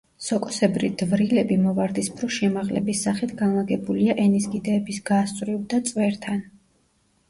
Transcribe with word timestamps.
სოკოსებრი 0.27 0.87
დვრილები 1.01 1.57
მოვარდისფრო 1.65 2.31
შემაღლების 2.39 3.05
სახით 3.09 3.37
განლაგებულია 3.45 4.19
ენის 4.27 4.53
კიდეების 4.57 5.03
გასწვრივ 5.15 5.65
და 5.77 5.87
წვერთან. 5.91 6.47